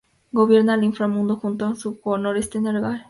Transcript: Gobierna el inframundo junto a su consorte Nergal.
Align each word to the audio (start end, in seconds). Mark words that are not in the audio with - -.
Gobierna 0.33 0.73
el 0.73 0.83
inframundo 0.83 1.35
junto 1.35 1.67
a 1.67 1.75
su 1.75 2.01
consorte 2.01 2.59
Nergal. 2.59 2.99